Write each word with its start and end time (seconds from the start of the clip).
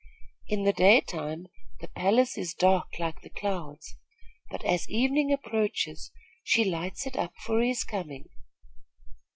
In 0.47 0.63
the 0.63 0.73
day 0.73 0.99
time 0.99 1.45
the 1.79 1.87
palace 1.87 2.35
is 2.35 2.55
dark 2.55 2.97
like 2.97 3.21
the 3.21 3.29
clouds; 3.29 3.97
but, 4.49 4.65
as 4.65 4.89
evening 4.89 5.31
approaches, 5.31 6.11
she 6.43 6.63
lights 6.65 7.05
it 7.05 7.15
up 7.15 7.35
for 7.37 7.61
his 7.61 7.83
coming. 7.83 8.27